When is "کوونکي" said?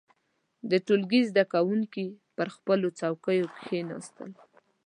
1.53-2.05